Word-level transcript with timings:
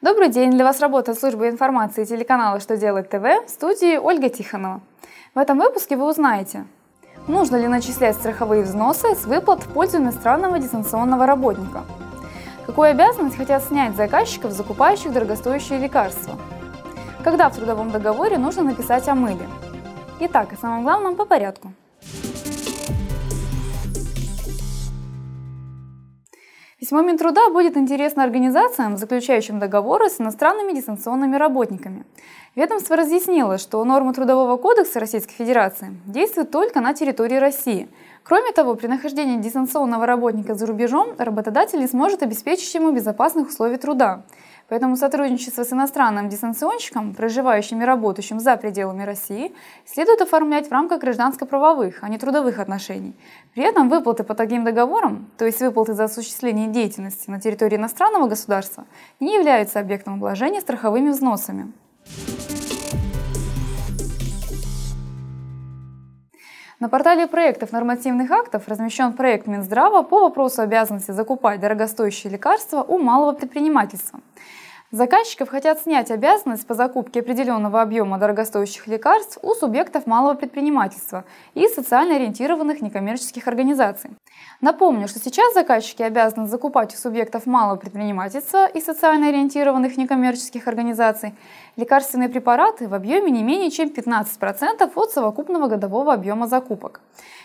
Добрый 0.00 0.28
день! 0.28 0.52
Для 0.52 0.64
вас 0.64 0.78
работает 0.78 1.18
служба 1.18 1.48
информации 1.48 2.04
телеканала 2.04 2.60
«Что 2.60 2.76
делать 2.76 3.10
ТВ» 3.10 3.20
в 3.44 3.48
студии 3.48 3.96
Ольга 3.96 4.28
Тихонова. 4.28 4.80
В 5.34 5.38
этом 5.40 5.58
выпуске 5.58 5.96
вы 5.96 6.08
узнаете, 6.08 6.66
нужно 7.26 7.56
ли 7.56 7.66
начислять 7.66 8.14
страховые 8.14 8.62
взносы 8.62 9.16
с 9.16 9.24
выплат 9.24 9.64
в 9.64 9.72
пользу 9.72 9.96
иностранного 9.96 10.60
дистанционного 10.60 11.26
работника, 11.26 11.82
какую 12.64 12.92
обязанность 12.92 13.36
хотят 13.36 13.64
снять 13.64 13.96
заказчиков, 13.96 14.52
закупающих 14.52 15.12
дорогостоящие 15.12 15.80
лекарства, 15.80 16.36
когда 17.24 17.48
в 17.48 17.56
трудовом 17.56 17.90
договоре 17.90 18.38
нужно 18.38 18.62
написать 18.62 19.08
о 19.08 19.16
мыле. 19.16 19.48
Итак, 20.20 20.52
о 20.52 20.56
самом 20.56 20.84
главном 20.84 21.16
по 21.16 21.24
порядку– 21.24 21.72
Письмо 26.88 27.02
Минтруда 27.02 27.50
будет 27.50 27.76
интересно 27.76 28.24
организациям, 28.24 28.96
заключающим 28.96 29.58
договоры 29.58 30.08
с 30.08 30.22
иностранными 30.22 30.72
дистанционными 30.72 31.36
работниками. 31.36 32.06
Ведомство 32.58 32.96
разъяснило, 32.96 33.56
что 33.56 33.84
нормы 33.84 34.12
Трудового 34.12 34.56
кодекса 34.56 34.98
Российской 34.98 35.34
Федерации 35.34 35.96
действуют 36.06 36.50
только 36.50 36.80
на 36.80 36.92
территории 36.92 37.36
России. 37.36 37.88
Кроме 38.24 38.50
того, 38.50 38.74
при 38.74 38.88
нахождении 38.88 39.36
дистанционного 39.36 40.06
работника 40.06 40.54
за 40.54 40.66
рубежом 40.66 41.14
работодатель 41.18 41.78
не 41.78 41.86
сможет 41.86 42.24
обеспечить 42.24 42.74
ему 42.74 42.90
безопасных 42.90 43.46
условий 43.46 43.76
труда. 43.76 44.24
Поэтому 44.68 44.96
сотрудничество 44.96 45.62
с 45.62 45.72
иностранным 45.72 46.28
дистанционщиком, 46.28 47.14
проживающим 47.14 47.80
и 47.80 47.84
работающим 47.84 48.40
за 48.40 48.56
пределами 48.56 49.04
России, 49.04 49.54
следует 49.86 50.20
оформлять 50.20 50.66
в 50.66 50.72
рамках 50.72 51.00
гражданско-правовых, 51.00 52.00
а 52.02 52.08
не 52.08 52.18
трудовых 52.18 52.58
отношений. 52.58 53.14
При 53.54 53.62
этом 53.62 53.88
выплаты 53.88 54.24
по 54.24 54.34
таким 54.34 54.64
договорам, 54.64 55.30
то 55.38 55.44
есть 55.44 55.60
выплаты 55.60 55.94
за 55.94 56.04
осуществление 56.04 56.66
деятельности 56.66 57.30
на 57.30 57.40
территории 57.40 57.76
иностранного 57.76 58.26
государства, 58.26 58.84
не 59.20 59.36
являются 59.36 59.78
объектом 59.78 60.14
обложения 60.14 60.60
страховыми 60.60 61.10
взносами. 61.10 61.72
На 66.80 66.88
портале 66.88 67.26
проектов 67.26 67.72
нормативных 67.72 68.30
актов 68.30 68.68
размещен 68.68 69.12
проект 69.12 69.48
Минздрава 69.48 70.04
по 70.04 70.20
вопросу 70.20 70.62
обязанности 70.62 71.10
закупать 71.10 71.58
дорогостоящие 71.58 72.32
лекарства 72.32 72.84
у 72.84 72.98
малого 72.98 73.32
предпринимательства. 73.32 74.20
Заказчиков 74.90 75.50
хотят 75.50 75.82
снять 75.82 76.10
обязанность 76.10 76.66
по 76.66 76.72
закупке 76.72 77.20
определенного 77.20 77.82
объема 77.82 78.16
дорогостоящих 78.16 78.86
лекарств 78.86 79.38
у 79.42 79.52
субъектов 79.52 80.06
малого 80.06 80.32
предпринимательства 80.32 81.26
и 81.52 81.68
социально 81.68 82.16
ориентированных 82.16 82.80
некоммерческих 82.80 83.46
организаций. 83.48 84.08
Напомню, 84.62 85.06
что 85.06 85.18
сейчас 85.18 85.52
заказчики 85.52 86.00
обязаны 86.00 86.46
закупать 86.46 86.94
у 86.94 86.96
субъектов 86.96 87.44
малого 87.44 87.76
предпринимательства 87.76 88.64
и 88.64 88.80
социально 88.80 89.28
ориентированных 89.28 89.98
некоммерческих 89.98 90.66
организаций 90.66 91.34
лекарственные 91.76 92.30
препараты 92.30 92.88
в 92.88 92.94
объеме 92.94 93.30
не 93.30 93.42
менее 93.42 93.70
чем 93.70 93.88
15% 93.88 94.90
от 94.94 95.10
совокупного 95.10 95.68
годового 95.68 96.14
объема 96.14 96.46
закупок. 96.46 97.02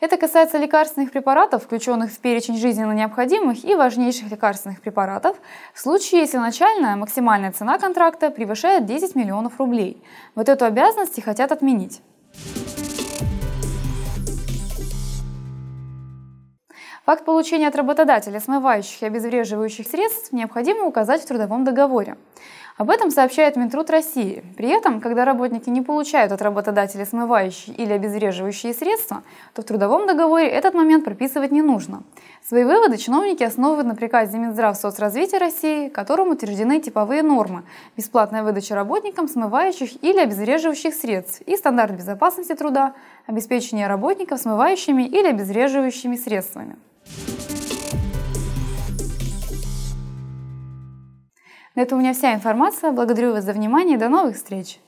Это 0.00 0.16
касается 0.18 0.58
лекарственных 0.58 1.10
препаратов, 1.10 1.64
включенных 1.64 2.10
в 2.10 2.18
перечень 2.18 2.58
жизненно 2.58 2.92
необходимых 2.92 3.64
и 3.64 3.74
важнейших 3.74 4.30
лекарственных 4.30 4.80
препаратов, 4.80 5.36
в 5.72 5.80
случае, 5.80 6.20
если 6.20 6.36
начальная 6.36 6.96
максимальная 7.26 7.50
цена 7.50 7.76
контракта 7.78 8.30
превышает 8.30 8.86
10 8.86 9.16
миллионов 9.16 9.58
рублей. 9.58 10.00
Вот 10.36 10.48
эту 10.48 10.64
обязанность 10.64 11.18
и 11.18 11.20
хотят 11.20 11.50
отменить. 11.50 12.00
Факт 17.04 17.24
получения 17.24 17.66
от 17.66 17.74
работодателя 17.74 18.38
смывающих 18.38 19.02
и 19.02 19.06
обезвреживающих 19.06 19.88
средств 19.88 20.32
необходимо 20.32 20.84
указать 20.86 21.22
в 21.22 21.26
трудовом 21.26 21.64
договоре. 21.64 22.16
Об 22.76 22.90
этом 22.90 23.10
сообщает 23.10 23.56
Минтруд 23.56 23.88
России. 23.88 24.44
При 24.54 24.68
этом, 24.68 25.00
когда 25.00 25.24
работники 25.24 25.70
не 25.70 25.80
получают 25.80 26.30
от 26.30 26.42
работодателя 26.42 27.06
смывающие 27.06 27.74
или 27.74 27.94
обезвреживающие 27.94 28.74
средства, 28.74 29.22
то 29.54 29.62
в 29.62 29.64
трудовом 29.64 30.06
договоре 30.06 30.46
этот 30.46 30.74
момент 30.74 31.02
прописывать 31.02 31.52
не 31.52 31.62
нужно. 31.62 32.02
Свои 32.46 32.64
выводы 32.64 32.98
чиновники 32.98 33.42
основывают 33.42 33.86
на 33.86 33.94
приказе 33.94 34.36
Минздрав 34.36 34.76
соцразвития 34.76 35.38
России, 35.38 35.88
которым 35.88 36.28
утверждены 36.28 36.78
типовые 36.78 37.22
нормы 37.22 37.62
бесплатная 37.96 38.42
выдача 38.42 38.74
работникам 38.74 39.26
смывающих 39.26 40.04
или 40.04 40.18
обезвреживающих 40.18 40.92
средств 40.92 41.40
и 41.46 41.56
стандарт 41.56 41.96
безопасности 41.96 42.54
труда, 42.54 42.92
обеспечение 43.26 43.86
работников 43.86 44.38
смывающими 44.38 45.04
или 45.04 45.28
обезвреживающими 45.28 46.16
средствами. 46.16 46.76
На 51.76 51.82
этом 51.82 51.98
у 51.98 52.00
меня 52.00 52.14
вся 52.14 52.34
информация. 52.34 52.90
Благодарю 52.90 53.32
вас 53.32 53.44
за 53.44 53.52
внимание. 53.52 53.98
До 53.98 54.08
новых 54.08 54.36
встреч! 54.36 54.80